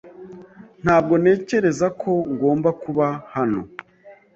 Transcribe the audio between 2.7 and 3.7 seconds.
kuba hano